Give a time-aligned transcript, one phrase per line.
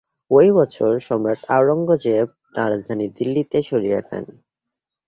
[0.31, 2.27] ঐ বছর সম্রাট আওরঙ্গজেব
[2.59, 4.25] রাজধানী দিল্লীতে সরিয়ে নেন।